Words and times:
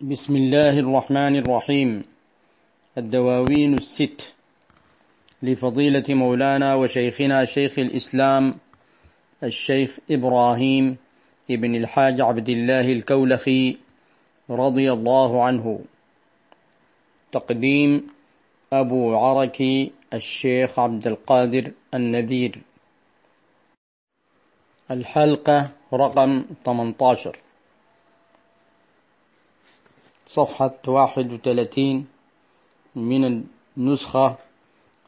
بسم 0.00 0.36
الله 0.36 0.78
الرحمن 0.78 1.36
الرحيم. 1.36 2.02
الدواوين 2.98 3.74
الست. 3.74 4.34
لفضيلة 5.42 6.04
مولانا 6.08 6.74
وشيخنا 6.74 7.44
شيخ 7.44 7.78
الإسلام 7.78 8.54
الشيخ 9.42 9.98
إبراهيم 10.10 10.96
ابن 11.50 11.74
الحاج 11.74 12.20
عبد 12.20 12.48
الله 12.48 12.92
الكولخي 12.92 13.76
رضي 14.50 14.92
الله 14.92 15.44
عنه. 15.44 15.80
تقديم 17.32 18.06
أبو 18.72 19.16
عركي 19.16 19.90
الشيخ 20.14 20.78
عبد 20.78 21.06
القادر 21.06 21.70
النذير. 21.94 22.58
الحلقة 24.90 25.70
رقم 25.92 26.44
18 26.64 27.47
صفحة 30.28 30.78
31 30.86 32.06
من 32.96 33.44
النسخة 33.76 34.36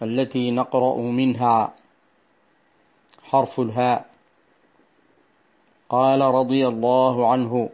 التي 0.03 0.51
نقرأ 0.51 0.97
منها 0.97 1.75
حرف 3.23 3.61
الهاء. 3.61 4.11
قال 5.89 6.21
رضي 6.21 6.67
الله 6.69 7.33
عنه 7.33 7.69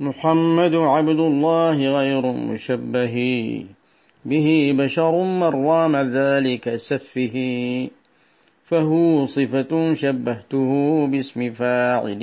محمد 0.00 0.74
عبد 0.74 1.18
الله 1.18 1.76
غير 1.98 2.32
مشبه 2.32 3.16
به 4.24 4.74
بشر 4.78 5.24
من 5.24 5.66
رام 5.66 5.96
ذلك 5.96 6.76
سفه 6.76 7.36
فهو 8.64 9.26
صفة 9.26 9.94
شبهته 9.94 10.70
باسم 11.06 11.52
فاعل 11.52 12.22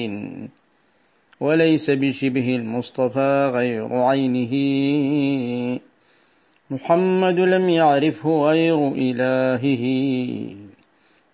وليس 1.39 1.91
بشبه 1.91 2.55
المصطفى 2.55 3.51
غير 3.53 3.93
عينه. 3.93 4.51
محمد 6.71 7.39
لم 7.39 7.69
يعرفه 7.69 8.41
غير 8.41 8.87
إلهه. 8.87 9.85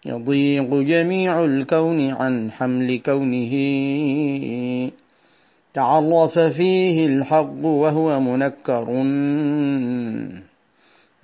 يضيق 0.06 0.74
جميع 0.74 1.46
الكون 1.46 2.10
عن 2.10 2.52
حمل 2.52 3.00
كونه. 3.00 3.52
تعرف 5.74 6.40
فيه 6.40 7.08
الحق 7.08 7.66
وهو 7.66 8.20
منكر. 8.20 9.04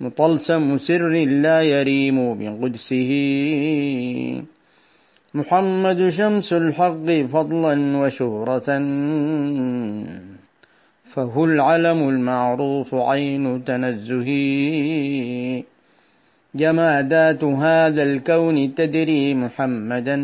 مطلسم 0.00 0.78
سر 0.78 1.08
لا 1.08 1.62
يريم 1.62 2.38
بقدسه. 2.38 3.08
محمد 5.34 6.08
شمس 6.08 6.52
الحق 6.52 7.26
فضلا 7.32 7.96
وشهرة. 7.96 8.82
فهو 11.04 11.44
العلم 11.44 12.08
المعروف 12.08 12.94
عين 12.94 13.64
تنزه. 13.64 14.28
جمادات 16.54 17.44
هذا 17.44 18.02
الكون 18.02 18.74
تدري 18.74 19.34
محمدا. 19.34 20.16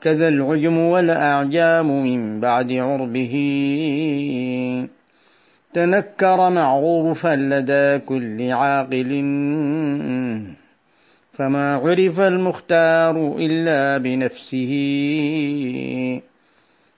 كذا 0.00 0.28
العجم 0.28 0.78
والأعجام 0.78 2.04
من 2.04 2.40
بعد 2.40 2.72
عربه. 2.72 3.34
تنكر 5.74 6.50
معروفا 6.50 7.36
لدى 7.36 7.98
كل 7.98 8.52
عاقل. 8.52 9.12
فما 11.32 11.76
عرف 11.76 12.20
المختار 12.20 13.36
إلا 13.38 13.98
بنفسه. 13.98 14.72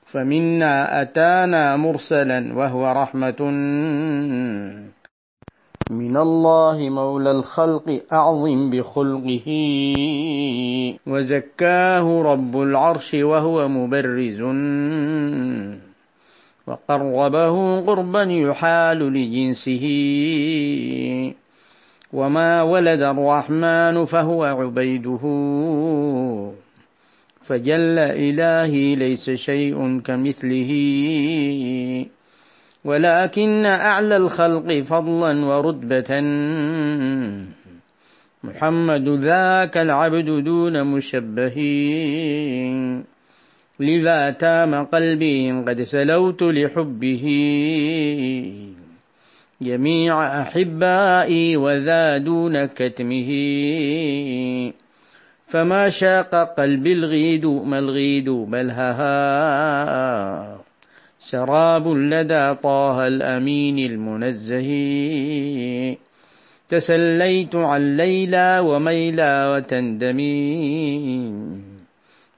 فمنا 0.06 1.02
أتانا 1.02 1.76
مرسلا 1.76 2.54
وهو 2.54 2.92
رحمة. 2.92 3.50
من 5.90 6.16
الله 6.16 6.88
مولى 6.88 7.30
الخلق 7.30 8.02
أعظم 8.12 8.70
بخلقه. 8.70 9.46
وزكاه 11.06 12.22
رب 12.22 12.62
العرش 12.62 13.14
وهو 13.14 13.68
مبرز. 13.68 14.40
وقربه 16.66 17.80
قربا 17.80 18.22
يحال 18.22 18.98
لجنسه. 18.98 19.84
وما 22.14 22.62
ولد 22.62 23.02
الرحمن 23.02 24.04
فهو 24.04 24.44
عبيده 24.44 25.22
فجل 27.42 27.98
إلهي 27.98 28.94
ليس 28.94 29.30
شيء 29.30 30.00
كمثله 30.00 30.70
ولكن 32.84 33.66
أعلى 33.66 34.16
الخلق 34.16 34.72
فضلا 34.72 35.44
ورتبة 35.44 36.20
محمد 38.44 39.08
ذاك 39.08 39.76
العبد 39.76 40.44
دون 40.44 40.84
مشبه 40.84 41.56
لذا 43.80 44.30
تام 44.30 44.84
قلبي 44.84 45.52
قد 45.52 45.82
سلوت 45.82 46.42
لحبه 46.42 47.24
جميع 49.62 50.42
أحبائي 50.42 51.56
وذا 51.56 52.18
دون 52.18 52.64
كتمه. 52.64 53.30
فما 55.46 55.88
شاق 55.88 56.34
قلبي 56.34 56.92
الغيد 56.92 57.46
ما 57.46 57.78
الغيد 57.78 58.28
بل 58.28 58.70
هها 58.70 60.58
سراب 61.18 61.88
لدى 61.88 62.54
طه 62.54 63.06
الأمين 63.06 63.78
المنزه. 63.78 64.70
تسليت 66.68 67.56
عن 67.56 67.96
ليلى 67.96 68.58
وميلى 68.64 69.54
وتندمي. 69.56 70.34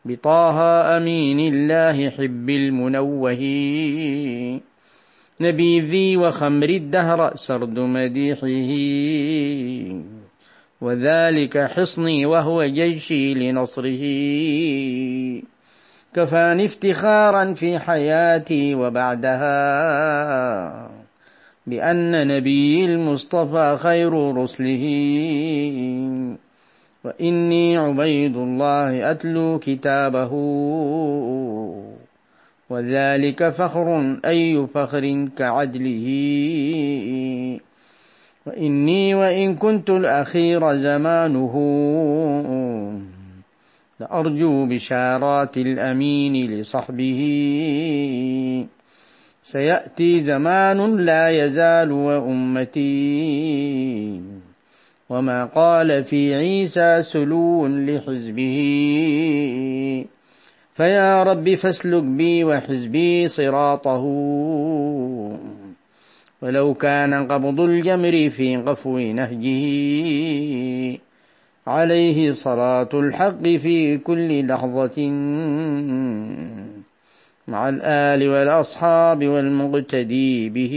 بطه 0.05 0.61
أمين 0.97 1.55
الله 1.55 2.11
حب 2.11 2.51
المنوه. 2.51 3.41
نبيذي 5.41 6.17
وخمر 6.17 6.69
الدهر 6.69 7.37
سرد 7.37 7.81
مديحه. 7.81 8.47
وذلك 10.81 11.59
حصني 11.59 12.27
وهو 12.27 12.65
جيشي 12.65 13.35
لنصره. 13.35 14.03
كفاني 16.15 16.65
افتخارا 16.65 17.55
في 17.55 17.79
حياتي 17.79 18.75
وبعدها. 18.75 19.47
بأن 21.67 22.27
نبي 22.27 22.85
المصطفى 22.85 23.77
خير 23.81 24.37
رسله. 24.37 24.85
وإني 27.05 27.77
عبيد 27.77 28.37
الله 28.37 29.11
أتلو 29.11 29.59
كتابه. 29.59 30.31
وذلك 32.71 33.51
فخر 33.51 34.17
أي 34.27 34.67
فخر 34.75 35.29
كعدله. 35.39 36.07
وإني 38.47 39.15
وإن 39.15 39.55
كنت 39.55 39.91
الأخير 39.91 40.75
زمانه. 40.75 41.55
لأرجو 44.01 44.67
بشارات 44.67 45.57
الأمين 45.57 46.51
لصحبه. 46.51 47.21
سيأتي 49.45 50.25
زمان 50.25 50.97
لا 50.97 51.45
يزال 51.45 51.93
وأمتي. 51.93 52.81
وما 55.11 55.45
قال 55.45 56.05
في 56.05 56.35
عيسى 56.35 57.03
سلو 57.03 57.67
لحزبه. 57.67 58.57
فيا 60.77 61.23
رب 61.23 61.55
فاسلك 61.55 62.03
بي 62.03 62.45
وحزبي 62.45 63.29
صراطه. 63.29 64.05
ولو 66.43 66.75
كان 66.75 67.15
قبض 67.33 67.61
الجمر 67.61 68.31
في 68.31 68.57
قفو 68.57 68.99
نهجه 68.99 69.65
عليه 71.67 72.33
صلاة 72.33 72.89
الحق 72.95 73.43
في 73.43 73.99
كل 73.99 74.47
لحظة. 74.47 75.11
مع 77.49 77.69
الآل 77.69 78.29
والأصحاب 78.29 79.25
والمقتدي 79.25 80.49
به. 80.49 80.75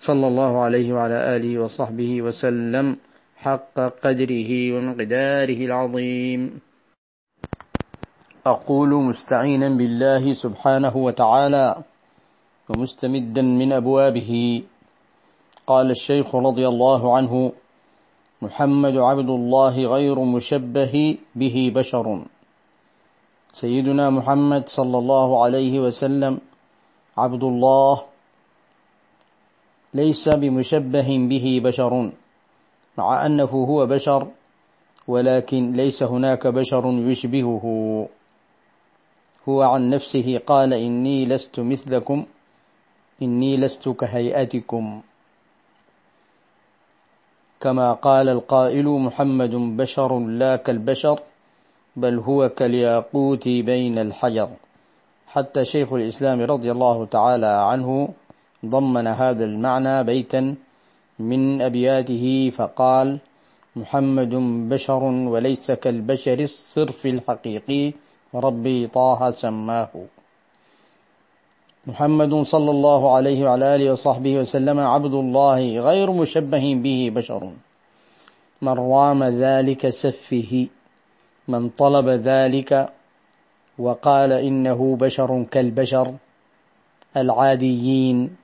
صلى 0.00 0.26
الله 0.26 0.62
عليه 0.62 0.92
وعلى 0.92 1.36
آله 1.36 1.58
وصحبه 1.58 2.22
وسلم 2.22 2.96
حق 3.36 3.74
قدره 3.76 4.72
ومقداره 4.72 5.60
العظيم. 5.68 6.69
أقول 8.46 8.88
مستعينا 8.88 9.68
بالله 9.68 10.32
سبحانه 10.32 10.96
وتعالى 10.96 11.76
ومستمدا 12.68 13.42
من 13.42 13.72
أبوابه. 13.72 14.62
قال 15.66 15.90
الشيخ 15.90 16.34
رضي 16.34 16.68
الله 16.68 17.16
عنه 17.16 17.52
محمد 18.42 18.96
عبد 18.96 19.28
الله 19.28 19.74
غير 19.86 20.18
مشبه 20.24 21.18
به 21.34 21.72
بشر. 21.74 22.06
سيدنا 23.52 24.10
محمد 24.10 24.68
صلى 24.68 24.98
الله 24.98 25.44
عليه 25.44 25.80
وسلم 25.80 26.40
عبد 27.18 27.44
الله 27.44 28.02
ليس 29.94 30.28
بمشبه 30.28 31.08
به 31.28 31.60
بشر 31.64 32.12
مع 32.98 33.26
أنه 33.26 33.52
هو 33.70 33.86
بشر 33.86 34.26
ولكن 35.08 35.72
ليس 35.72 36.02
هناك 36.02 36.46
بشر 36.46 36.84
يشبهه. 36.86 38.08
هو 39.48 39.62
عن 39.62 39.90
نفسه 39.90 40.40
قال 40.46 40.74
إني 40.74 41.26
لست 41.26 41.60
مثلكم 41.60 42.26
إني 43.22 43.56
لست 43.56 43.88
كهيئتكم. 43.88 45.00
كما 47.60 47.92
قال 47.92 48.28
القائل 48.28 48.86
محمد 48.88 49.54
بشر 49.76 50.18
لا 50.18 50.56
كالبشر 50.56 51.20
بل 51.96 52.18
هو 52.18 52.48
كالياقوت 52.48 53.48
بين 53.48 53.98
الحجر. 53.98 54.48
حتى 55.26 55.64
شيخ 55.64 55.92
الإسلام 55.92 56.40
رضي 56.40 56.70
الله 56.72 57.06
تعالى 57.06 57.46
عنه 57.46 58.08
ضمن 58.66 59.06
هذا 59.06 59.44
المعنى 59.44 60.04
بيتا 60.04 60.54
من 61.18 61.62
أبياته 61.62 62.52
فقال 62.56 63.18
محمد 63.76 64.34
بشر 64.68 65.02
وليس 65.04 65.70
كالبشر 65.70 66.38
الصرف 66.40 67.06
الحقيقي 67.06 67.92
ربي 68.34 68.86
طه 68.86 69.30
سماه. 69.36 69.90
محمد 71.86 72.34
صلى 72.34 72.70
الله 72.70 73.16
عليه 73.16 73.44
وعلى 73.44 73.74
آله 73.74 73.92
وصحبه 73.92 74.38
وسلم 74.38 74.80
عبد 74.80 75.14
الله 75.14 75.78
غير 75.78 76.10
مشبه 76.10 76.74
به 76.74 77.12
بشر. 77.14 77.52
من 78.62 78.72
رام 78.72 79.24
ذلك 79.24 79.90
سفه 79.90 80.66
من 81.48 81.68
طلب 81.68 82.08
ذلك 82.08 82.92
وقال 83.78 84.32
إنه 84.32 84.96
بشر 85.00 85.42
كالبشر. 85.50 86.14
العاديين 87.16 88.36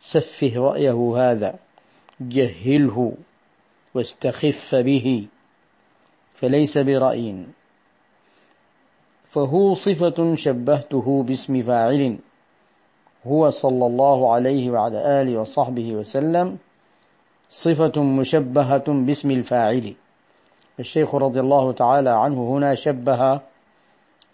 سفه 0.00 0.52
رأيه 0.56 1.14
هذا 1.16 1.54
جهله 2.20 3.12
واستخف 3.94 4.74
به 4.74 5.26
فليس 6.34 6.78
برأي. 6.78 7.46
فهو 9.36 9.74
صفة 9.74 10.34
شبهته 10.34 11.22
باسم 11.22 11.62
فاعل. 11.62 12.18
هو 13.26 13.50
صلى 13.50 13.86
الله 13.86 14.32
عليه 14.32 14.70
وعلى 14.70 14.98
آله 15.22 15.40
وصحبه 15.40 15.92
وسلم 15.92 16.58
صفة 17.50 18.02
مشبهة 18.02 18.88
باسم 18.88 19.30
الفاعل. 19.30 19.94
الشيخ 20.80 21.14
رضي 21.14 21.40
الله 21.40 21.72
تعالى 21.72 22.10
عنه 22.10 22.48
هنا 22.52 22.74
شبه 22.74 23.40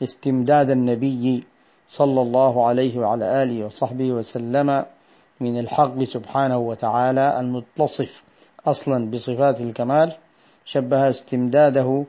استمداد 0.02 0.70
النبي 0.70 1.44
صلى 1.88 2.22
الله 2.22 2.66
عليه 2.66 2.98
وعلى 2.98 3.42
آله 3.42 3.66
وصحبه 3.66 4.12
وسلم 4.12 4.84
من 5.40 5.58
الحق 5.58 6.02
سبحانه 6.02 6.58
وتعالى 6.58 7.40
المتصف 7.40 8.22
أصلا 8.66 9.10
بصفات 9.10 9.60
الكمال. 9.60 10.12
شبه 10.64 11.10
استمداده 11.10 12.04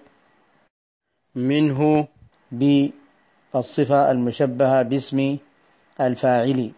منه 1.35 2.07
بالصفة 2.53 4.11
المشبهة 4.11 4.81
باسم 4.81 5.37
الفاعل. 6.01 6.71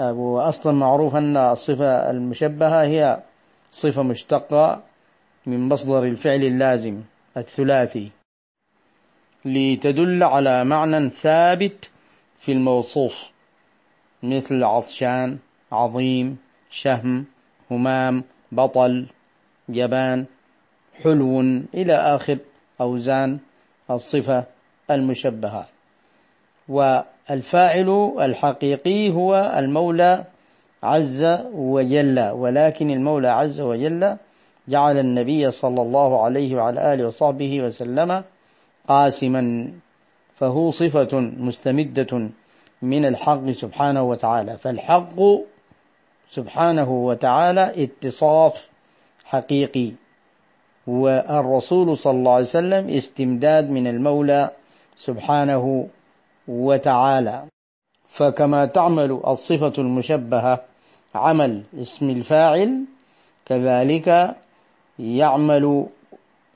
وأصلا 0.00 0.72
معروف 0.72 1.16
أن 1.16 1.36
الصفة 1.36 2.10
المشبهة 2.10 2.82
هي 2.82 3.22
صفة 3.70 4.02
مشتقة 4.02 4.82
من 5.46 5.68
مصدر 5.68 6.04
الفعل 6.04 6.42
اللازم 6.44 7.02
الثلاثي. 7.36 8.10
لتدل 9.44 10.22
على 10.22 10.64
معنى 10.64 11.08
ثابت 11.08 11.90
في 12.38 12.52
الموصوف 12.52 13.30
مثل 14.22 14.64
عطشان 14.64 15.38
عظيم 15.72 16.38
شهم 16.70 17.24
همام 17.70 18.24
بطل 18.52 19.06
جبان 19.68 20.26
حلو 21.02 21.40
إلى 21.74 21.94
آخر 21.94 22.38
أوزان 22.80 23.38
الصفة 23.90 24.44
المشبهة 24.90 25.66
والفاعل 26.68 28.12
الحقيقي 28.20 29.10
هو 29.10 29.54
المولى 29.58 30.24
عز 30.82 31.38
وجل 31.54 32.20
ولكن 32.20 32.90
المولى 32.90 33.28
عز 33.28 33.60
وجل 33.60 34.16
جعل 34.68 34.98
النبي 34.98 35.50
صلى 35.50 35.82
الله 35.82 36.24
عليه 36.24 36.56
وعلى 36.56 36.94
آله 36.94 37.06
وصحبه 37.06 37.60
وسلم 37.62 38.22
قاسما 38.88 39.72
فهو 40.34 40.70
صفة 40.70 41.20
مستمدة 41.20 42.28
من 42.82 43.04
الحق 43.04 43.50
سبحانه 43.50 44.02
وتعالى. 44.02 44.58
فالحق 44.58 45.20
سبحانه 46.30 46.90
وتعالى 46.90 47.72
اتصاف 47.84 48.68
حقيقي 49.24 49.92
والرسول 50.86 51.96
صلى 51.96 52.12
الله 52.18 52.32
عليه 52.32 52.44
وسلم 52.44 52.90
استمداد 52.90 53.70
من 53.70 53.86
المولى 53.86 54.50
سبحانه 54.98 55.88
وتعالى. 56.48 57.44
فكما 58.08 58.64
تعمل 58.64 59.20
الصفة 59.26 59.72
المشبهة 59.78 60.60
عمل 61.14 61.62
اسم 61.80 62.10
الفاعل 62.10 62.84
كذلك 63.46 64.36
يعمل 64.98 65.86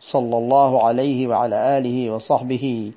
صلى 0.00 0.38
الله 0.38 0.86
عليه 0.86 1.26
وعلى 1.26 1.78
آله 1.78 2.10
وصحبه 2.10 2.92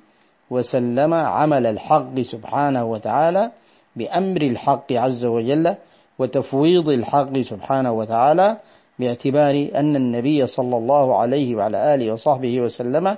وسلم 0.50 1.14
عمل 1.14 1.66
الحق 1.66 2.20
سبحانه 2.20 2.84
وتعالى 2.84 3.50
بأمر 3.96 4.42
الحق 4.42 4.92
عز 4.92 5.24
وجل 5.24 5.74
وتفويض 6.18 6.88
الحق 6.88 7.38
سبحانه 7.38 7.92
وتعالى 7.92 8.56
باعتبار 8.98 9.68
أن 9.74 9.96
النبي 9.96 10.46
صلى 10.46 10.76
الله 10.76 11.16
عليه 11.18 11.54
وعلى 11.56 11.94
آله 11.94 12.12
وصحبه 12.12 12.60
وسلم 12.60 13.16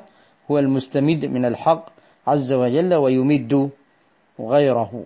هو 0.51 0.59
المستمد 0.59 1.27
من 1.27 1.45
الحق 1.45 1.98
عز 2.29 2.53
وجل 2.53 2.95
ويمد 2.95 3.71
غيره. 4.41 5.05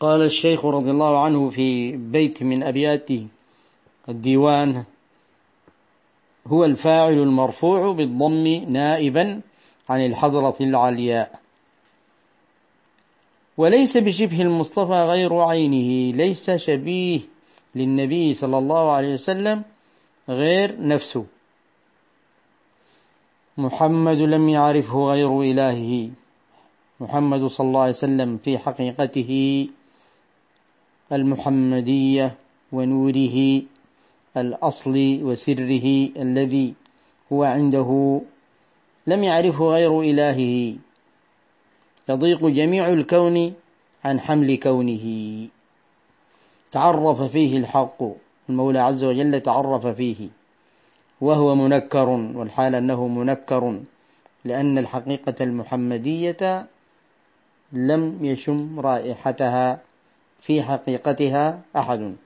قال 0.00 0.20
الشيخ 0.22 0.64
رضي 0.64 0.90
الله 0.90 1.24
عنه 1.24 1.50
في 1.50 1.96
بيت 1.96 2.42
من 2.42 2.62
أبيات 2.62 3.08
الديوان 4.08 4.84
هو 6.46 6.64
الفاعل 6.64 7.12
المرفوع 7.12 7.92
بالضم 7.92 8.46
نائبا 8.70 9.40
عن 9.88 10.00
الحضرة 10.06 10.56
العلياء. 10.60 11.40
وليس 13.56 13.96
بشبه 13.96 14.42
المصطفى 14.42 15.00
غير 15.12 15.38
عينه 15.38 16.16
ليس 16.16 16.50
شبيه 16.50 17.20
للنبي 17.74 18.34
صلى 18.34 18.58
الله 18.58 18.92
عليه 18.92 19.14
وسلم 19.14 19.62
غير 20.28 20.86
نفسه. 20.86 21.24
محمد 23.58 24.18
لم 24.18 24.48
يعرفه 24.48 24.98
غير 24.98 25.40
إلهه. 25.40 26.10
محمد 27.00 27.46
صلى 27.46 27.66
الله 27.66 27.80
عليه 27.80 27.90
وسلم 27.90 28.38
في 28.38 28.58
حقيقته 28.58 29.30
المحمدية 31.12 32.34
ونوره 32.72 33.62
الأصل 34.36 34.96
وسره 35.22 35.86
الذي 36.16 36.74
هو 37.32 37.44
عنده. 37.44 38.20
لم 39.06 39.24
يعرفه 39.24 39.64
غير 39.64 40.00
إلهه. 40.00 40.74
يضيق 42.08 42.46
جميع 42.46 42.88
الكون 42.88 43.54
عن 44.04 44.20
حمل 44.20 44.56
كونه. 44.56 45.06
تعرف 46.70 47.22
فيه 47.22 47.56
الحق. 47.56 48.02
المولى 48.48 48.78
عز 48.78 49.04
وجل 49.04 49.40
تعرف 49.40 49.86
فيه. 49.86 50.28
وهو 51.20 51.54
منكر 51.54 52.08
والحال 52.08 52.74
أنه 52.74 53.08
منكر 53.08 53.80
لأن 54.44 54.78
الحقيقة 54.78 55.34
المحمدية 55.40 56.66
لم 57.72 58.24
يشم 58.24 58.80
رائحتها 58.80 59.80
في 60.40 60.62
حقيقتها 60.62 61.60
أحد. 61.76 62.16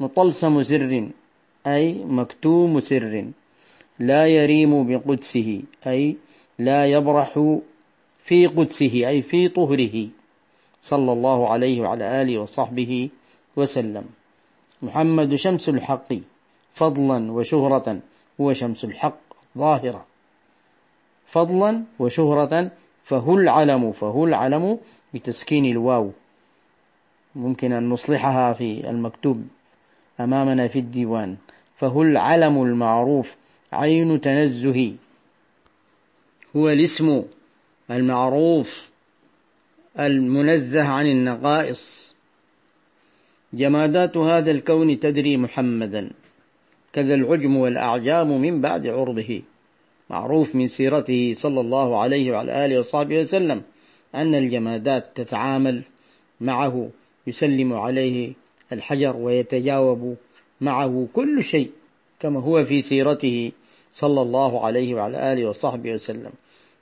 مطلسم 0.00 0.62
سر 0.62 1.08
أي 1.66 1.94
مكتوم 2.04 2.80
سر 2.80 3.30
لا 3.98 4.26
يريم 4.26 4.72
بقدسه 4.88 5.62
أي 5.86 6.16
لا 6.58 6.86
يبرح 6.86 7.58
في 8.22 8.46
قدسه 8.46 9.08
أي 9.08 9.22
في 9.22 9.48
طهره. 9.48 10.08
صلى 10.82 11.12
الله 11.12 11.48
عليه 11.48 11.80
وعلى 11.80 12.22
آله 12.22 12.38
وصحبه 12.38 13.08
وسلم. 13.56 14.04
محمد 14.82 15.34
شمس 15.34 15.68
الحق. 15.68 16.33
فضلا 16.74 17.32
وشهرة 17.32 18.00
هو 18.40 18.52
شمس 18.52 18.84
الحق 18.84 19.18
ظاهرة. 19.58 20.06
فضلا 21.26 21.82
وشهرة 21.98 22.70
فهو 23.04 23.38
العلم 23.38 23.92
فهو 23.92 24.24
العلم 24.24 24.78
بتسكين 25.14 25.64
الواو. 25.64 26.10
ممكن 27.34 27.72
أن 27.72 27.88
نصلحها 27.88 28.52
في 28.52 28.90
المكتوب 28.90 29.48
أمامنا 30.20 30.68
في 30.68 30.78
الديوان. 30.78 31.36
فهو 31.76 32.02
العلم 32.02 32.62
المعروف 32.62 33.36
عين 33.72 34.20
تنزه. 34.20 34.94
هو 36.56 36.70
الاسم 36.70 37.22
المعروف 37.90 38.88
المنزه 39.98 40.88
عن 40.88 41.06
النقائص. 41.06 42.14
جمادات 43.52 44.16
هذا 44.16 44.50
الكون 44.50 45.00
تدري 45.00 45.36
محمدا. 45.36 46.10
كذا 46.94 47.14
العجم 47.14 47.56
والأعجام 47.56 48.40
من 48.40 48.60
بعد 48.60 48.86
عرضه. 48.86 49.42
معروف 50.10 50.54
من 50.54 50.68
سيرته 50.68 51.34
صلى 51.38 51.60
الله 51.60 52.00
عليه 52.00 52.32
وعلى 52.32 52.64
آله 52.64 52.78
وصحبه 52.78 53.20
وسلم 53.20 53.62
أن 54.14 54.34
الجمادات 54.34 55.04
تتعامل 55.14 55.82
معه 56.40 56.88
يسلم 57.26 57.72
عليه 57.72 58.32
الحجر 58.72 59.16
ويتجاوب 59.16 60.16
معه 60.60 61.06
كل 61.12 61.42
شيء 61.42 61.70
كما 62.20 62.40
هو 62.40 62.64
في 62.64 62.82
سيرته 62.82 63.52
صلى 63.94 64.22
الله 64.22 64.64
عليه 64.64 64.94
وعلى 64.94 65.32
آله 65.32 65.44
وصحبه 65.48 65.92
وسلم. 65.92 66.30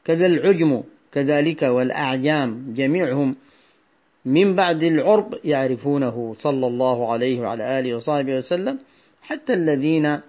كذا 0.04 0.26
العجم 0.26 0.82
كذلك 1.12 1.62
والأعجام 1.62 2.74
جميعهم 2.76 3.36
من 4.24 4.54
بعد 4.54 4.82
العرب 4.82 5.38
يعرفونه 5.44 6.36
صلى 6.38 6.66
الله 6.66 7.12
عليه 7.12 7.40
وعلى 7.40 7.78
آله 7.78 7.94
وصحبه 7.94 8.38
وسلم 8.38 8.78
حتى 9.22 9.54
الذين 9.54 10.20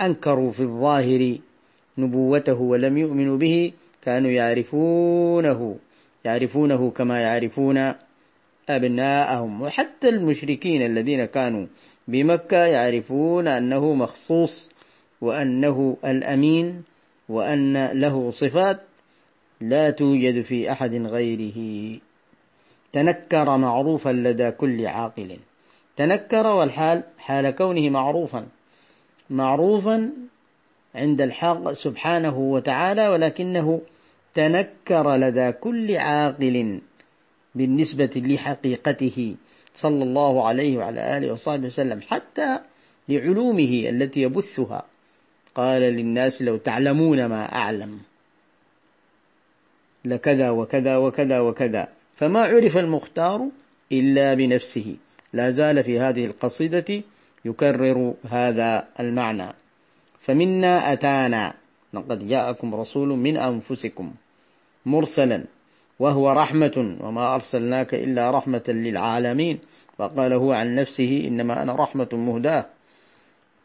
أنكروا 0.00 0.52
في 0.52 0.60
الظاهر 0.60 1.38
نبوته 1.98 2.60
ولم 2.60 2.98
يؤمنوا 2.98 3.36
به 3.36 3.72
كانوا 4.02 4.30
يعرفونه 4.30 5.76
يعرفونه 6.24 6.90
كما 6.90 7.20
يعرفون 7.20 7.92
أبناءهم. 8.68 9.62
وحتى 9.62 10.08
المشركين 10.08 10.86
الذين 10.86 11.24
كانوا 11.24 11.66
بمكة 12.08 12.56
يعرفون 12.56 13.48
أنه 13.48 13.94
مخصوص 13.94 14.70
وأنه 15.20 15.96
الأمين 16.04 16.82
وأن 17.28 17.86
له 17.86 18.30
صفات 18.30 18.80
لا 19.60 19.90
توجد 19.90 20.40
في 20.40 20.72
أحد 20.72 20.94
غيره. 20.94 21.98
تنكر 22.92 23.56
معروفا 23.56 24.10
لدى 24.10 24.50
كل 24.50 24.86
عاقل. 24.86 25.36
تنكر 25.96 26.46
والحال 26.46 27.02
حال 27.18 27.50
كونه 27.50 27.90
معروفا. 27.90 28.46
معروفا 29.30 30.10
عند 30.94 31.20
الحق 31.20 31.72
سبحانه 31.72 32.38
وتعالى 32.38 33.08
ولكنه 33.08 33.80
تنكر 34.34 35.16
لدى 35.16 35.52
كل 35.52 35.96
عاقل 35.96 36.80
بالنسبة 37.54 38.10
لحقيقته 38.16 39.34
صلى 39.74 40.04
الله 40.04 40.46
عليه 40.46 40.78
وعلى 40.78 41.18
آله 41.18 41.32
وصحبه 41.32 41.66
وسلم 41.66 42.00
حتى 42.00 42.58
لعلومه 43.08 43.84
التي 43.88 44.22
يبثها. 44.22 44.84
قال 45.54 45.82
للناس 45.82 46.42
لو 46.42 46.56
تعلمون 46.56 47.26
ما 47.26 47.54
أعلم. 47.54 48.00
لكذا 50.04 50.50
وكذا 50.50 50.96
وكذا 50.96 51.40
وكذا. 51.40 51.88
فما 52.16 52.42
عرف 52.42 52.78
المختار 52.78 53.48
إلا 53.92 54.34
بنفسه. 54.34 54.96
لا 55.32 55.50
زال 55.50 55.84
في 55.84 56.00
هذه 56.00 56.26
القصيدة 56.26 57.02
يكرر 57.44 58.14
هذا 58.30 58.88
المعنى. 59.00 59.48
فمنا 60.20 60.92
أتانا 60.92 61.54
لقد 61.94 62.26
جاءكم 62.26 62.74
رسول 62.74 63.08
من 63.08 63.36
أنفسكم 63.36 64.12
مرسلا 64.86 65.44
وهو 65.98 66.32
رحمة 66.32 66.96
وما 67.00 67.34
أرسلناك 67.34 67.94
إلا 67.94 68.30
رحمة 68.30 68.62
للعالمين. 68.68 69.58
وقال 69.98 70.32
هو 70.32 70.52
عن 70.52 70.74
نفسه 70.74 71.24
إنما 71.28 71.62
أنا 71.62 71.74
رحمة 71.74 72.08
مهداة 72.12 72.66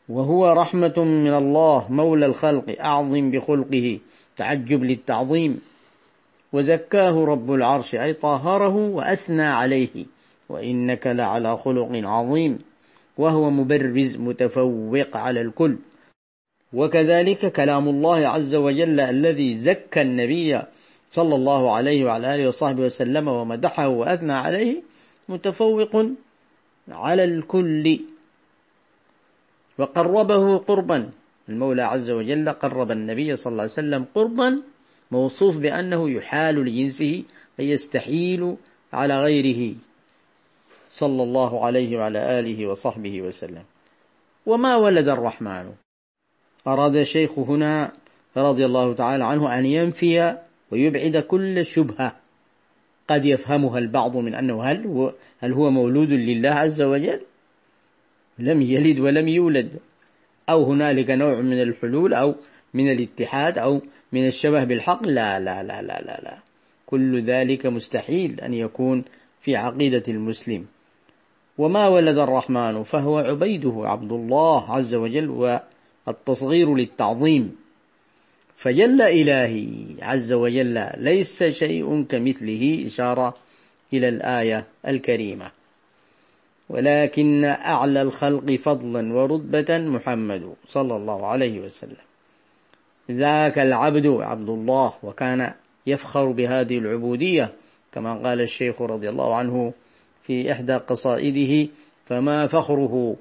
وهو 0.09 0.53
رحمة 0.53 0.93
من 0.97 1.33
الله 1.33 1.85
مولى 1.89 2.25
الخلق 2.25 2.75
أعظم 2.79 3.31
بخلقه 3.31 3.99
تعجب 4.37 4.83
للتعظيم. 4.83 5.61
وزكاه 6.53 7.25
رب 7.25 7.53
العرش 7.53 7.95
أي 7.95 8.13
طهره 8.13 8.75
وأثنى 8.75 9.41
عليه. 9.45 10.05
وإنك 10.49 11.07
لعلى 11.07 11.57
خلق 11.57 11.91
عظيم 11.93 12.59
وهو 13.17 13.49
مبرز 13.49 14.15
متفوق 14.15 15.17
على 15.17 15.41
الكل. 15.41 15.77
وكذلك 16.73 17.51
كلام 17.51 17.87
الله 17.87 18.27
عز 18.27 18.55
وجل 18.55 18.99
الذي 18.99 19.59
زكى 19.59 20.01
النبي 20.01 20.61
صلى 21.11 21.35
الله 21.35 21.71
عليه 21.75 22.05
وعلى 22.05 22.35
آله 22.35 22.47
وصحبه 22.47 22.83
وسلم 22.83 23.27
ومدحه 23.27 23.87
وأثنى 23.87 24.33
عليه 24.33 24.83
متفوق 25.29 25.93
على 26.89 27.23
الكل. 27.23 27.99
وقربه 29.77 30.57
قربا 30.57 31.09
المولى 31.49 31.81
عز 31.81 32.09
وجل 32.09 32.49
قرب 32.49 32.91
النبي 32.91 33.35
صلى 33.35 33.51
الله 33.51 33.63
عليه 33.63 33.71
وسلم 33.71 34.05
قربا 34.15 34.61
موصوف 35.11 35.57
بأنه 35.57 36.09
يحال 36.09 36.55
لجنسه 36.55 37.23
أي 37.59 37.69
يستحيل 37.69 38.55
على 38.93 39.23
غيره. 39.23 39.75
صلى 40.89 41.23
الله 41.23 41.65
عليه 41.65 41.97
وعلى 41.97 42.39
آله 42.39 42.67
وصحبه 42.67 43.21
وسلم. 43.21 43.63
وما 44.45 44.75
ولد 44.75 45.09
الرحمن؟ 45.09 45.73
أراد 46.67 46.95
الشيخ 46.95 47.39
هنا 47.39 47.91
رضي 48.37 48.65
الله 48.65 48.93
تعالى 48.93 49.25
عنه 49.25 49.59
أن 49.59 49.65
ينفي 49.65 50.37
ويبعد 50.71 51.17
كل 51.17 51.65
شبهة. 51.65 52.15
قد 53.07 53.25
يفهمها 53.25 53.79
البعض 53.79 54.17
من 54.17 54.35
أنه 54.35 54.63
هل 54.63 54.87
هو, 54.87 55.13
هل 55.39 55.53
هو 55.53 55.71
مولود 55.71 56.11
لله 56.13 56.49
عز 56.49 56.81
وجل؟ 56.81 57.21
لم 58.39 58.61
يلد 58.61 58.99
ولم 58.99 59.27
يولد. 59.27 59.79
أو 60.49 60.63
هنالك 60.63 61.09
نوع 61.09 61.41
من 61.41 61.61
الحلول 61.61 62.13
أو 62.13 62.35
من 62.73 62.91
الاتحاد 62.91 63.57
أو 63.57 63.81
من 64.11 64.27
الشبه 64.27 64.63
بالحق؟ 64.63 65.03
لا 65.03 65.39
لا 65.39 65.63
لا 65.63 65.81
لا 65.81 66.01
لا, 66.01 66.21
لا. 66.23 66.37
كل 66.85 67.21
ذلك 67.21 67.65
مستحيل 67.65 68.41
أن 68.41 68.53
يكون 68.53 69.03
في 69.41 69.55
عقيدة 69.55 70.03
المسلم. 70.07 70.65
وما 71.57 71.87
ولد 71.87 72.17
الرحمن 72.17 72.83
فهو 72.83 73.17
عبيده 73.17 73.73
عبد 73.75 74.11
الله 74.11 74.71
عز 74.71 74.95
وجل 74.95 75.29
والتصغير 76.07 76.75
للتعظيم. 76.75 77.55
فجل 78.55 79.01
إلهي 79.01 79.67
عز 80.01 80.33
وجل 80.33 80.87
ليس 80.97 81.43
شيء 81.43 82.03
كمثله 82.09 82.83
إشارة 82.87 83.33
إلى 83.93 84.09
الآية 84.09 84.65
الكريمة. 84.87 85.51
ولكن 86.69 87.45
أعلى 87.45 88.01
الخلق 88.01 88.51
فضلا 88.51 89.13
ورتبة 89.13 89.77
محمد 89.77 90.53
صلى 90.67 90.95
الله 90.95 91.27
عليه 91.27 91.59
وسلم. 91.59 92.07
ذاك 93.11 93.59
العبد 93.59 94.07
عبد 94.07 94.49
الله 94.49 94.93
وكان 95.03 95.53
يفخر 95.87 96.25
بهذه 96.25 96.77
العبودية 96.77 97.53
كما 97.91 98.17
قال 98.17 98.41
الشيخ 98.41 98.81
رضي 98.81 99.09
الله 99.09 99.35
عنه 99.35 99.73
في 100.27 100.51
إحدى 100.51 100.73
قصائده 100.73 101.69
فما 102.05 102.47
فخره 102.47 103.15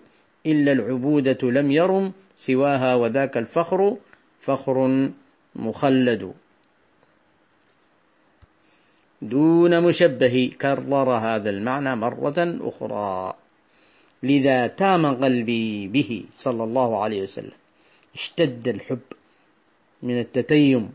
إلا 0.46 0.72
العبودة 0.72 1.50
لم 1.50 1.70
يرم 1.70 2.12
سواها 2.36 2.94
وذاك 2.94 3.36
الفخر 3.36 3.96
فخر 4.40 5.08
مخلد. 5.56 6.32
دون 9.22 9.82
مشبه 9.82 10.50
كرر 10.60 11.10
هذا 11.10 11.50
المعنى 11.50 11.96
مرة 11.96 12.58
أخرى. 12.60 13.34
لذا 14.22 14.66
تام 14.66 15.06
قلبي 15.06 15.88
به 15.88 16.24
صلى 16.38 16.64
الله 16.64 17.02
عليه 17.02 17.22
وسلم. 17.22 17.58
اشتد 18.14 18.68
الحب 18.68 19.00
من 20.02 20.18
التتيم. 20.18 20.90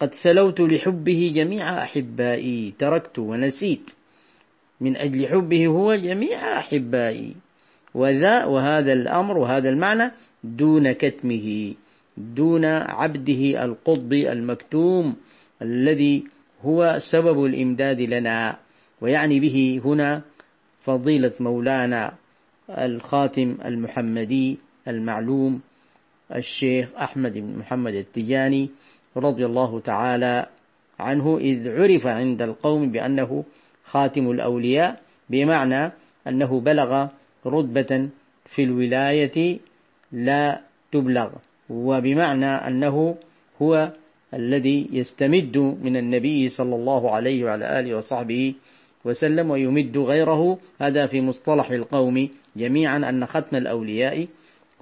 قد 0.00 0.14
سلوت 0.14 0.60
لحبه 0.60 1.32
جميع 1.34 1.82
أحبائي 1.82 2.74
تركت 2.78 3.18
ونسيت. 3.18 3.90
من 4.80 4.96
أجل 4.96 5.28
حبه 5.28 5.66
هو 5.66 5.94
جميع 5.94 6.58
أحبائي. 6.58 7.34
وذا 7.94 8.44
وهذا 8.44 8.92
الأمر 8.92 9.38
وهذا 9.38 9.68
المعنى 9.68 10.12
دون 10.44 10.92
كتمه 10.92 11.74
دون 12.16 12.64
عبده 12.64 13.64
القطب 13.64 14.12
المكتوم 14.12 15.14
الذي 15.62 16.24
هو 16.64 16.98
سبب 17.02 17.44
الإمداد 17.44 18.00
لنا. 18.00 18.56
ويعني 19.00 19.40
به 19.40 19.80
هنا 19.84 20.22
فضيلة 20.80 21.32
مولانا 21.40 22.14
الخاتم 22.70 23.56
المحمدي 23.64 24.58
المعلوم 24.88 25.60
الشيخ 26.34 26.94
أحمد 26.94 27.32
بن 27.34 27.58
محمد 27.58 27.94
التجاني 27.94 28.70
رضي 29.16 29.46
الله 29.46 29.80
تعالى 29.80 30.46
عنه 31.00 31.38
إذ 31.38 31.70
عرف 31.80 32.06
عند 32.06 32.42
القوم 32.42 32.90
بأنه 32.90 33.44
خاتم 33.84 34.30
الأولياء 34.30 35.00
بمعنى 35.30 35.92
أنه 36.28 36.60
بلغ 36.60 37.06
رتبة 37.46 38.08
في 38.46 38.62
الولاية 38.62 39.58
لا 40.12 40.60
تبلغ 40.92 41.30
وبمعنى 41.70 42.46
أنه 42.46 43.16
هو 43.62 43.92
الذي 44.34 44.88
يستمد 44.92 45.58
من 45.58 45.96
النبي 45.96 46.48
صلى 46.48 46.74
الله 46.74 47.10
عليه 47.10 47.44
وعلى 47.44 47.80
آله 47.80 47.94
وصحبه 47.94 48.54
وسلم 49.04 49.50
ويمد 49.50 49.98
غيره. 49.98 50.58
هذا 50.80 51.06
في 51.06 51.20
مصطلح 51.20 51.70
القوم 51.70 52.28
جميعا 52.56 52.96
أن 52.96 53.26
ختم 53.26 53.56
الأولياء 53.56 54.26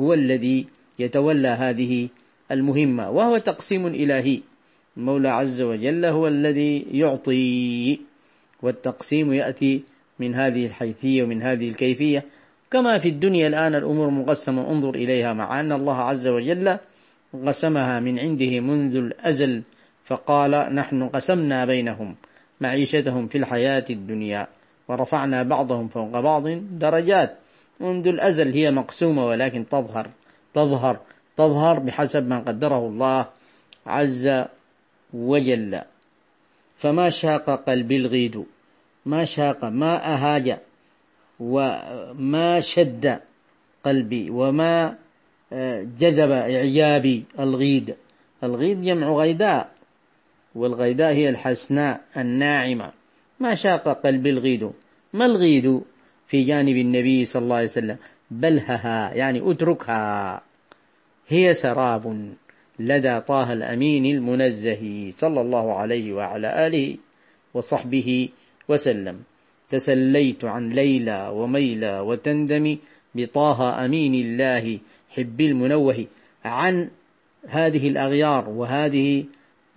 هو 0.00 0.14
الذي 0.14 0.66
يتولى 0.98 1.48
هذه 1.48 2.08
المهمة 2.50 3.10
وهو 3.10 3.38
تقسيم 3.38 3.86
إلهي. 3.86 4.40
المولى 4.96 5.28
عز 5.28 5.60
وجل 5.60 6.04
هو 6.04 6.28
الذي 6.28 6.86
يعطي. 6.92 8.00
والتقسيم 8.62 9.32
يأتي 9.32 9.82
من 10.18 10.34
هذه 10.34 10.66
الحيثية 10.66 11.22
ومن 11.22 11.42
هذه 11.42 11.68
الكيفية. 11.68 12.24
كما 12.70 12.98
في 12.98 13.08
الدنيا 13.08 13.48
الآن 13.48 13.74
الأمور 13.74 14.10
مقسمة. 14.10 14.70
انظر 14.70 14.94
إليها. 14.94 15.32
مع 15.32 15.60
أن 15.60 15.72
الله 15.72 15.96
عز 15.96 16.28
وجل 16.28 16.78
قسمها 17.46 18.00
من 18.00 18.18
عنده 18.18 18.60
منذ 18.60 18.96
الأزل 18.96 19.62
فقال 20.04 20.50
نحن 20.74 21.08
قسمنا 21.08 21.64
بينهم 21.64 22.16
معيشتهم 22.60 23.28
في 23.28 23.38
الحياة 23.38 23.84
الدنيا 23.90 24.48
ورفعنا 24.88 25.42
بعضهم 25.42 25.88
فوق 25.88 26.20
بعض 26.20 26.48
درجات. 26.70 27.38
منذ 27.80 28.08
الأزل 28.08 28.54
هي 28.54 28.70
مقسومة 28.70 29.26
ولكن 29.26 29.68
تظهر 29.68 30.10
تظهر 30.54 31.00
تظهر 31.36 31.78
بحسب 31.78 32.28
ما 32.28 32.38
قدره 32.38 32.78
الله 32.78 33.26
عز 33.86 34.44
وجل. 35.14 35.80
فما 36.76 37.10
شاق 37.10 37.50
قلبي 37.50 37.96
الغيد؟ 37.96 38.44
ما 39.06 39.24
شاق 39.24 39.64
ما 39.64 40.14
أهاج 40.14 40.58
وما 41.40 42.60
شد 42.60 43.18
قلبي 43.84 44.30
وما 44.30 44.96
آه، 45.52 45.86
جذب 45.98 46.30
إعجابي 46.30 47.24
الغيد. 47.38 47.96
الغيد 48.44 48.82
جمع 48.82 49.12
غيداء 49.12 49.70
والغيداء 50.54 51.12
هي 51.12 51.28
الحسناء 51.28 52.00
الناعمة. 52.16 52.92
ما 53.40 53.54
شاق 53.54 53.88
قلبي 53.88 54.30
الغيد؟ 54.30 54.70
ما 55.12 55.26
الغيد 55.26 55.82
في 56.26 56.44
جانب 56.44 56.76
النبي 56.76 57.24
صلى 57.24 57.42
الله 57.42 57.56
عليه 57.56 57.66
وسلم؟ 57.66 57.96
بلهها 58.30 59.14
يعني 59.14 59.50
أتركها. 59.50 60.42
هي 61.28 61.54
سراب 61.54 62.32
لدى 62.78 63.20
طه 63.20 63.52
الأمين 63.52 64.06
المنزه 64.06 65.12
صلى 65.16 65.40
الله 65.40 65.74
عليه 65.74 66.12
وعلى 66.12 66.66
آله 66.66 66.96
وصحبه 67.54 68.28
وسلم. 68.72 69.16
تسليت 69.72 70.44
عن 70.44 70.70
ليلى 70.70 71.30
وميلى 71.34 72.00
وتندمي 72.00 72.78
بطه 73.14 73.84
أمين 73.84 74.14
الله 74.14 74.78
حب 75.10 75.40
المنوه 75.40 76.06
عن 76.44 76.88
هذه 77.48 77.88
الأغيار 77.88 78.48
وهذه 78.48 79.24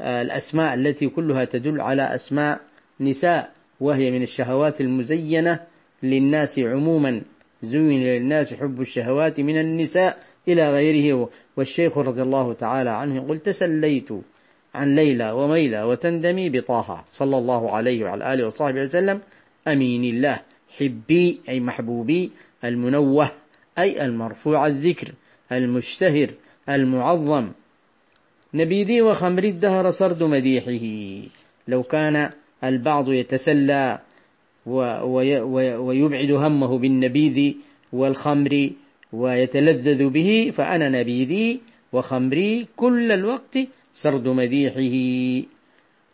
آه، 0.02 0.22
الأسماء 0.22 0.74
التي 0.74 1.08
كلها 1.08 1.46
تدل 1.46 1.82
على 1.82 2.16
أسماء 2.16 2.60
نساء 3.00 3.52
وهي 3.80 4.12
من 4.12 4.24
الشهوات 4.24 4.82
المزينة 4.82 5.60
للناس 6.04 6.60
عموما. 6.60 7.22
زين 7.64 8.04
للناس 8.04 8.54
حب 8.54 8.82
الشهوات 8.82 9.40
من 9.40 9.58
النساء 9.58 10.18
إلى 10.48 10.72
غيره. 10.72 11.30
والشيخ 11.58 11.98
رضي 11.98 12.22
الله 12.22 12.54
تعالى 12.54 12.90
عنه 12.90 13.16
يقول 13.16 13.40
تسليت. 13.40 14.10
عن 14.76 14.96
ليلى 14.96 15.32
وميلى 15.32 15.84
وتندمي 15.84 16.50
بطه 16.50 17.06
صلى 17.12 17.38
الله 17.38 17.72
عليه 17.76 18.04
وعلى 18.04 18.34
آله 18.34 18.48
وصحبه 18.48 18.82
وسلم 18.82 19.18
أمين 19.68 20.04
الله 20.16 20.42
حبي 20.80 21.40
أي 21.50 21.60
محبوبي 21.60 22.32
المنوه 22.64 23.28
أي 23.78 24.06
المرفوع 24.06 24.68
الذكر 24.68 25.08
المشتهر 25.52 26.30
المعظم. 26.70 27.46
نبيذي 28.54 29.02
وخمري 29.02 29.50
الدهر 29.50 29.92
سرد 29.92 30.24
مديحه. 30.24 30.86
لو 31.68 31.84
كان 31.84 32.30
البعض 32.64 33.12
يتسلى 33.12 34.00
ويبعد 35.86 36.32
همه 36.32 36.78
بالنبيذ 36.78 37.54
والخمر 37.94 38.70
ويتلذذ 39.14 40.10
به 40.10 40.52
فأنا 40.58 40.90
نبيذي 40.90 41.60
وخمري 41.94 42.68
كل 42.76 43.12
الوقت 43.12 43.58
سرد 43.96 44.28
مديحه 44.28 45.48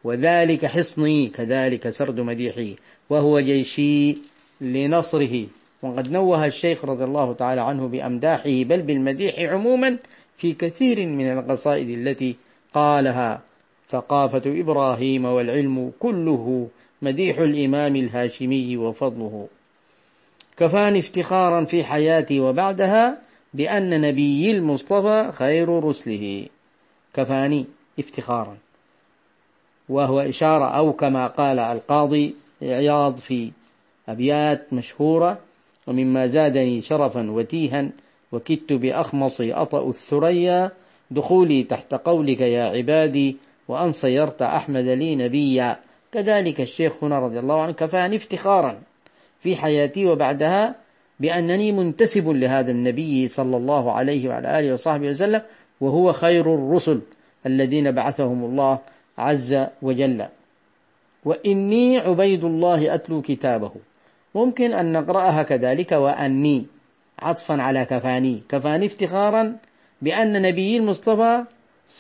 وذلك 0.04 0.66
حصني 0.66 1.28
كذلك 1.28 1.90
سرد 1.90 2.20
مديحه 2.20 2.76
وهو 3.10 3.40
جيشي 3.40 4.16
لنصره. 4.62 5.48
وقد 5.82 6.12
نوه 6.12 6.46
الشيخ 6.46 6.86
رضي 6.86 7.04
الله 7.04 7.34
تعالى 7.34 7.62
عنه 7.62 7.88
بأمداحه 7.88 8.64
بل 8.64 8.82
بالمديح 8.82 9.40
عموما 9.40 9.98
في 10.38 10.54
كثير 10.54 11.08
من 11.08 11.32
القصائد 11.32 11.90
التي 11.90 12.36
قالها 12.74 13.42
ثقافة 13.90 14.42
إبراهيم 14.46 15.26
والعلم 15.26 15.92
كله 16.00 16.68
مديح 17.02 17.40
الإمام 17.40 17.96
الهاشمي 17.96 18.78
وفضله. 18.78 19.48
كفاني 20.58 21.00
افتخارا 21.00 21.66
في 21.66 21.84
حياتي 21.84 22.40
وبعدها 22.40 23.22
بأن 23.54 24.02
نبي 24.02 24.52
المصطفى 24.52 25.32
خير 25.34 25.84
رسله. 25.84 26.46
كفاني 27.14 27.66
افتخارا. 28.00 28.58
وهو 29.90 30.20
إشارة 30.20 30.66
أو 30.66 30.94
كما 30.94 31.28
قال 31.28 31.60
القاضي 31.60 32.36
عياض 32.62 33.18
في 33.18 33.52
أبيات 34.10 34.74
مشهورة 34.74 35.38
ومما 35.88 36.28
زادني 36.28 36.82
شرفا 36.82 37.32
وتيها 37.32 37.90
وكدت 38.32 38.74
بأخمصي 38.74 39.54
أطأ 39.54 39.90
الثريا 39.90 40.72
دخولي 41.12 41.64
تحت 41.64 41.94
قولك 41.94 42.42
يا 42.42 42.64
عبادي 42.64 43.38
وأن 43.68 43.94
صيرت 43.94 44.42
أحمد 44.42 44.86
لي 44.86 45.16
نبيا. 45.16 45.80
كذلك 46.12 46.62
الشيخ 46.62 47.04
هنا 47.04 47.20
رضي 47.20 47.40
الله 47.40 47.62
عنه 47.62 47.72
كفاني 47.72 48.16
افتخارا 48.16 48.82
في 49.40 49.56
حياتي 49.56 50.06
وبعدها 50.06 50.76
بأنني 51.20 51.72
منتسب 51.72 52.30
لهذا 52.30 52.72
النبي 52.72 53.28
صلى 53.28 53.58
الله 53.58 53.92
عليه 53.92 54.30
وعلى 54.30 54.60
آله 54.60 54.74
وصحبه 54.74 55.10
وسلم 55.10 55.42
وهو 55.82 56.14
خير 56.14 56.56
الرسل. 56.56 57.02
الذين 57.46 57.92
بعثهم 57.92 58.46
الله 58.46 58.80
عز 59.18 59.66
وجل. 59.82 60.26
وإني 61.26 61.98
عبيد 61.98 62.44
الله 62.44 62.94
أتلو 62.94 63.22
كتابه. 63.22 63.72
ممكن 64.36 64.74
أن 64.74 64.94
نقرأها 64.94 65.44
كذلك 65.44 65.92
وأني 65.92 66.66
عطفا 67.20 67.62
على 67.62 67.86
كفاني. 67.86 68.44
كفاني 68.50 68.86
افتخارا 68.86 69.58
بأن 70.02 70.42
نبي 70.42 70.78
المصطفى 70.78 71.44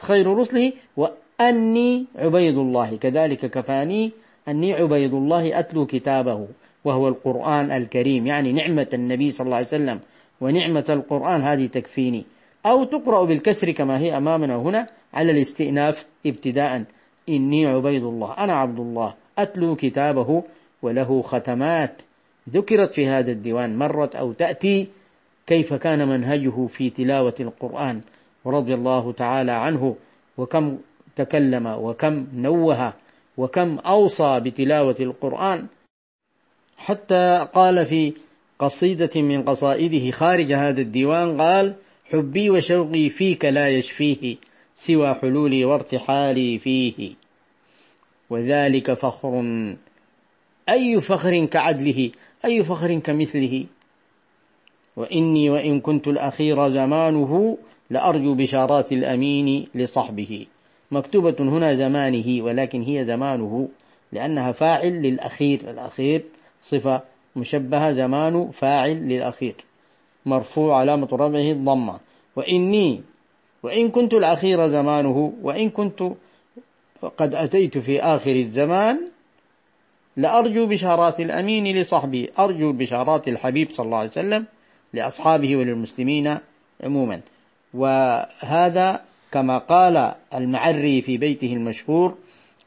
خير 0.01 0.37
رسله 0.37 0.73
وأني 0.97 2.05
عبيد 2.15 2.57
الله 2.57 2.97
كذلك 2.97 3.45
كفاني 3.45 4.11
أني 4.47 4.73
عبيد 4.73 5.13
الله 5.13 5.59
أتلو 5.59 5.85
كتابه 5.85 6.47
وهو 6.85 7.07
القرآن 7.07 7.71
الكريم. 7.71 8.27
يعني 8.27 8.51
نعمة 8.51 8.87
النبي 8.93 9.31
صلى 9.31 9.45
الله 9.45 9.57
عليه 9.57 9.67
وسلم 9.67 9.99
ونعمة 10.41 10.85
القرآن 10.89 11.41
هذه 11.41 11.65
تكفيني. 11.65 12.25
أو 12.65 12.83
تقرأ 12.83 13.23
بالكسر 13.23 13.71
كما 13.71 13.99
هي 13.99 14.17
أمامنا 14.17 14.55
هنا 14.55 14.87
على 15.13 15.31
الاستئناف 15.31 16.05
ابتداء. 16.25 16.83
إني 17.29 17.65
عبيد 17.65 18.03
الله 18.03 18.33
أنا 18.37 18.53
عبد 18.53 18.79
الله 18.79 19.13
أتلو 19.37 19.75
كتابه 19.75 20.43
وله 20.81 21.21
ختمات. 21.21 22.01
ذكرت 22.49 22.93
في 22.93 23.07
هذا 23.07 23.31
الديوان 23.31 23.77
مرت 23.77 24.15
أو 24.15 24.31
تأتي 24.31 24.87
كيف 25.47 25.73
كان 25.73 26.07
منهجه 26.07 26.67
في 26.67 26.89
تلاوة 26.89 27.35
القرآن 27.39 28.01
رضي 28.45 28.73
الله 28.73 29.11
تعالى 29.11 29.51
عنه 29.51 29.95
وكم 30.37 30.77
تكلم 31.15 31.67
وكم 31.67 32.27
نوه 32.33 32.93
وكم 33.37 33.77
أوصى 33.79 34.39
بتلاوة 34.39 34.95
القرآن. 34.99 35.67
حتى 36.77 37.47
قال 37.53 37.85
في 37.85 38.13
قصيدة 38.59 39.21
من 39.21 39.43
قصائده 39.43 40.11
خارج 40.11 40.53
هذا 40.53 40.81
الديوان 40.81 41.41
قال 41.41 41.75
حبي 42.11 42.49
وشوقي 42.49 43.09
فيك 43.09 43.45
لا 43.45 43.69
يشفيه 43.69 44.35
سوى 44.75 45.13
حلولي 45.13 45.65
وارتحالي 45.65 46.59
فيه. 46.59 47.13
وذلك 48.29 48.93
فخر. 48.93 49.35
أي 50.69 51.01
فخر 51.01 51.45
كعدله؟ 51.45 52.11
أي 52.45 52.63
فخر 52.63 52.99
كمثله؟ 52.99 53.65
وإني 54.95 55.49
وإن 55.49 55.79
كنت 55.79 56.07
الأخير 56.07 56.69
زمانه 56.69 57.57
لأرجو 57.89 58.33
بشارات 58.33 58.91
الأمين 58.91 59.67
لصحبه. 59.75 60.45
مكتوبة 60.91 61.35
هنا 61.39 61.73
زمانه 61.73 62.43
ولكن 62.43 62.81
هي 62.81 63.05
زمانه 63.05 63.69
لأنها 64.11 64.51
فاعل 64.51 65.01
للأخير. 65.01 65.69
الأخير 65.69 66.23
صفة 66.61 67.01
مشبهة 67.35 67.91
زمان 67.93 68.51
فاعل 68.51 69.07
للأخير. 69.07 69.55
مرفوع 70.25 70.77
علامة 70.77 71.07
رفعه 71.13 71.51
الضمة 71.51 71.99
وإني 72.35 73.01
وإن 73.63 73.89
كنت 73.89 74.13
الأخير 74.13 74.67
زمانه 74.67 75.33
وإن 75.41 75.69
كنت 75.69 76.03
قد 77.17 77.35
أتيت 77.35 77.77
في 77.77 78.01
آخر 78.01 78.31
الزمان 78.31 79.01
لأرجو 80.17 80.65
بشارات 80.65 81.19
الأمين 81.19 81.77
لصحبي 81.77 82.29
أرجو 82.39 82.71
بشارات 82.71 83.27
الحبيب 83.27 83.69
صلى 83.73 83.85
الله 83.85 83.97
عليه 83.97 84.09
وسلم 84.09 84.45
لأصحابه 84.93 85.55
وللمسلمين 85.55 86.37
عموما. 86.83 87.21
وهذا 87.73 89.01
كما 89.31 89.57
قال 89.57 90.13
المعري 90.33 91.01
في 91.01 91.17
بيته 91.17 91.53
المشهور 91.53 92.15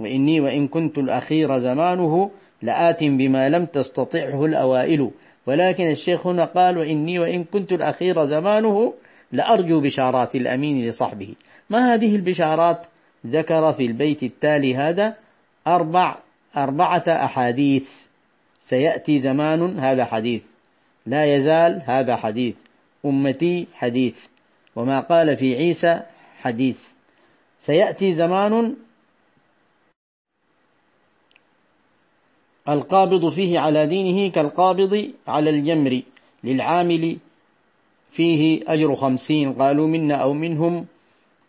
وإني 0.00 0.40
وإن 0.40 0.68
كنت 0.68 0.98
الأخير 0.98 1.58
زمانه 1.58 2.30
لآت 2.62 3.04
بما 3.04 3.48
لم 3.48 3.64
تستطعه 3.64 4.44
الأوائل. 4.44 5.10
ولكن 5.46 5.90
الشيخ 5.90 6.26
هنا 6.26 6.44
قال 6.44 6.78
وإني 6.78 7.18
وإن 7.18 7.44
كنت 7.44 7.72
الأخير 7.72 8.26
زمانه 8.26 8.94
لأرجو 9.32 9.80
بشارات 9.80 10.34
الأمين 10.34 10.88
لصحبه 10.88 11.34
ما 11.70 11.94
هذه 11.94 12.16
البشارات؟ 12.16 12.86
ذكر 13.26 13.72
في 13.72 13.82
البيت 13.82 14.22
التالي 14.22 14.76
هذا 14.76 15.16
أربع 15.66 16.16
أربعة 16.56 17.04
أحاديث. 17.08 17.88
سيأتي 18.60 19.20
زمان 19.20 19.78
هذا 19.78 20.04
حديث. 20.04 20.42
لا 21.06 21.36
يزال 21.36 21.82
هذا 21.86 22.16
حديث. 22.16 22.54
أمتي 23.04 23.66
حديث. 23.74 24.26
وما 24.76 25.00
قال 25.00 25.36
في 25.36 25.56
عيسى 25.56 26.00
حديث. 26.36 26.84
سيأتي 27.60 28.14
زمان 28.14 28.74
القابض 32.68 33.28
فيه 33.28 33.58
على 33.58 33.86
دينه 33.86 34.30
كالقابض 34.30 35.10
على 35.28 35.50
الجمر 35.50 36.02
للعامل 36.44 37.16
فيه 38.10 38.60
أجر 38.66 38.94
خمسين. 38.94 39.52
قالوا 39.52 39.88
منا 39.88 40.14
أو 40.14 40.32
منهم. 40.32 40.86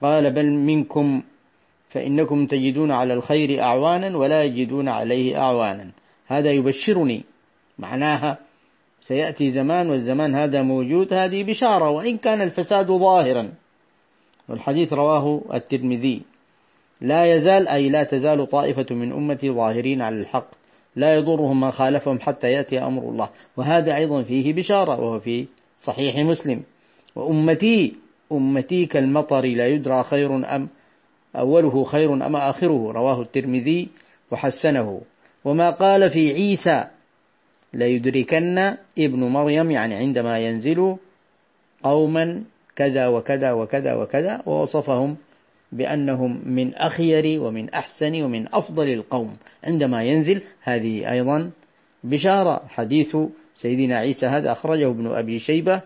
قال 0.01 0.31
بل 0.31 0.45
منكم. 0.51 1.21
فإنكم 1.89 2.45
تجدون 2.45 2.91
على 2.91 3.13
الخير 3.13 3.61
أعوانا 3.61 4.17
ولا 4.17 4.43
يجدون 4.43 4.87
عليه 4.87 5.41
أعوانا. 5.41 5.89
هذا 6.27 6.51
يبشرني. 6.51 7.23
معناها 7.79 8.39
سيأتي 9.01 9.51
زمان 9.51 9.89
والزمان 9.89 10.35
هذا 10.35 10.61
موجود. 10.61 11.13
هذه 11.13 11.43
بشارة. 11.43 11.89
وإن 11.89 12.17
كان 12.17 12.41
الفساد 12.41 12.87
ظاهرا. 12.87 13.53
والحديث 14.49 14.93
رواه 14.93 15.41
الترمذي. 15.53 16.21
لا 17.01 17.35
يزال 17.35 17.67
أي 17.67 17.89
لا 17.89 18.03
تزال 18.03 18.49
طائفة 18.49 18.85
من 18.91 19.11
أمتي 19.11 19.49
ظاهرين 19.49 20.01
على 20.01 20.15
الحق. 20.15 20.64
لا 20.95 21.15
يضرهم 21.15 21.61
من 21.61 21.71
خالفهم 21.71 22.19
حتى 22.19 22.51
يأتي 22.51 22.79
أمر 22.79 23.01
الله. 23.01 23.29
وهذا 23.57 23.95
أيضا 23.95 24.23
فيه 24.23 24.53
بشارة 24.53 24.99
وهو 24.99 25.19
في 25.19 25.45
صحيح 25.81 26.17
مسلم. 26.17 26.63
وأمتي 27.15 27.93
أمتي 28.31 28.85
كالمطر 28.85 29.45
لا 29.45 29.67
يدرى 29.67 30.03
خير 30.03 30.55
أم 30.55 30.67
أوله 31.35 31.83
خير 31.83 32.13
أم 32.13 32.35
آخره. 32.35 32.91
رواه 32.91 33.21
الترمذي 33.21 33.89
وحسنه. 34.31 35.01
وما 35.45 35.69
قال 35.69 36.09
في 36.09 36.33
عيسى 36.33 36.87
ليدركن 37.73 38.57
ابن 38.99 39.19
مريم 39.19 39.71
يعني 39.71 39.95
عندما 39.95 40.39
ينزل 40.39 40.97
قوما 41.83 42.43
كذا 42.75 43.07
وكذا 43.07 43.51
وكذا 43.51 43.93
وكذا 43.93 44.41
ووصفهم 44.45 45.17
بأنهم 45.71 46.41
من 46.45 46.75
أخير 46.75 47.41
ومن 47.41 47.69
أحسن 47.69 48.21
ومن 48.21 48.45
أفضل 48.53 48.89
القوم. 48.89 49.37
عندما 49.63 50.03
ينزل 50.03 50.41
هذه 50.61 51.11
أيضا 51.11 51.51
بشارة 52.03 52.67
حديث 52.67 53.17
سيدنا 53.55 53.97
عيسى 53.97 54.25
هذا 54.25 54.51
أخرجه 54.51 54.87
ابن 54.89 55.07
أبي 55.07 55.39
شيبة 55.39 55.81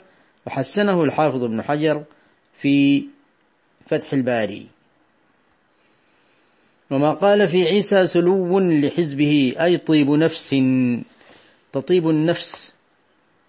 وحسنه 0.47 1.03
الحافظ 1.03 1.43
ابن 1.43 1.61
حجر 1.61 2.03
في 2.53 3.05
فتح 3.85 4.13
الباري. 4.13 4.67
وما 6.91 7.13
قال 7.13 7.47
في 7.47 7.67
عيسى 7.67 8.07
سلو 8.07 8.59
لحزبه 8.59 9.55
أي 9.61 9.77
طيب 9.77 10.09
نفس 10.11 10.55
تطيب 11.73 12.09
النفس 12.09 12.73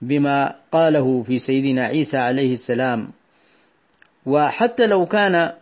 بما 0.02 0.56
قاله 0.72 1.22
في 1.22 1.38
سيدنا 1.38 1.86
عيسى 1.86 2.18
عليه 2.18 2.52
السلام. 2.52 3.10
وحتى 4.26 4.86
لو 4.86 5.06
كان 5.06 5.52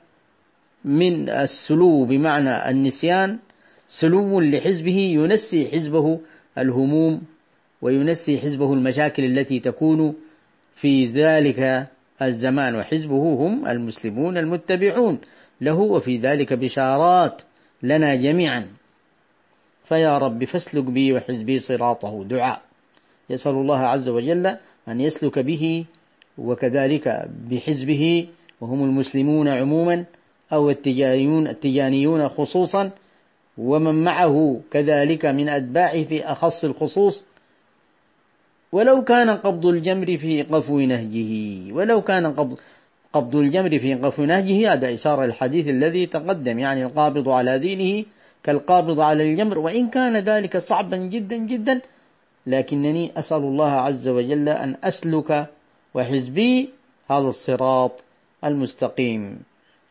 من 0.89 1.29
السلو 1.29 2.05
بمعنى 2.05 2.71
النسيان 2.71 3.39
سلو 3.89 4.41
لحزبه 4.41 4.99
ينسي 4.99 5.69
حزبه 5.71 6.21
الهموم 6.59 7.23
وينسي 7.83 8.39
حزبه 8.39 8.73
المشاكل 8.73 9.25
التي 9.25 9.61
تكون 9.61 10.15
في 10.75 11.07
ذلك 11.07 11.87
الزمان 12.23 12.75
وحزبه 12.75 13.17
هم 13.17 13.67
المسلمون 13.67 14.37
المتبعون. 14.39 15.19
له 15.61 15.75
وفي 15.75 16.19
ذلك 16.19 16.53
بشارات 16.53 17.43
لنا 17.83 18.15
جميعا. 18.15 18.67
فيا 19.85 20.19
رب 20.19 20.45
فاسلك 20.45 20.85
بي 20.85 21.13
وحزبي 21.13 21.59
صراطه 21.59 22.25
دعاء. 22.25 22.63
يسأل 23.31 23.53
الله 23.53 23.79
عز 23.79 24.09
وجل 24.09 24.47
أن 24.89 25.01
يسلك 25.01 25.39
به 25.39 25.85
وكذلك 26.39 27.29
بحزبه 27.51 28.29
وهم 28.61 28.85
المسلمون 28.85 29.49
عموما. 29.49 30.05
أو 30.53 30.71
التجانيون, 30.71 31.47
التجانيون 31.47 32.29
خصوصا 32.29 32.91
ومن 33.59 34.05
معه 34.05 34.61
كذلك 34.71 35.27
من 35.27 35.49
أتباعه 35.49 36.05
في 36.05 36.25
أخص 36.25 36.65
الخصوص. 36.65 37.23
ولو 38.73 39.05
كان 39.05 39.31
قبض 39.31 39.67
الجمر 39.67 40.17
في 40.17 40.43
قفو 40.43 40.81
نهجه 40.81 41.73
ولو 41.73 42.03
كان 42.03 42.27
قبض 42.27 42.59
قبض 43.13 43.37
الجمر 43.37 43.79
في 43.79 43.95
قفو 43.95 44.25
نهجه 44.25 44.73
هذا 44.73 44.95
إشارة 44.95 45.25
الحديث 45.25 45.69
الذي 45.69 46.07
تقدم 46.07 46.59
يعني 46.59 46.85
القابض 46.85 47.29
على 47.29 47.59
دينه 47.59 48.05
كالقابض 48.43 49.01
على 49.01 49.23
الجمر 49.33 49.59
وإن 49.59 49.89
كان 49.89 50.17
ذلك 50.17 50.57
صعبا 50.57 50.97
جدا 50.97 51.37
جدا 51.37 51.81
لكنني 52.47 53.13
أسأل 53.17 53.39
الله 53.39 53.71
عز 53.71 54.09
وجل 54.09 54.49
أن 54.49 54.77
أسلك 54.85 55.47
وحزبي 55.95 56.69
هذا 57.11 57.29
الصراط 57.29 58.05
المستقيم. 58.45 59.48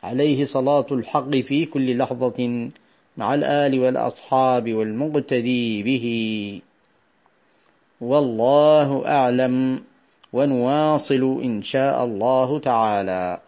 عليه 0.08 0.46
صلاة 0.46 0.86
الحق 0.92 1.30
في 1.30 1.66
كل 1.66 1.98
لحظة 1.98 2.70
مع 3.18 3.34
الآل 3.34 3.80
والأصحاب 3.80 4.74
والمقتدي 4.74 5.84
به. 5.84 6.06
والله 8.02 9.08
أعلم 9.08 9.84
ونواصل 10.34 11.42
إن 11.44 11.64
شاء 11.64 12.06
الله 12.06 12.60
تعالى. 12.60 13.40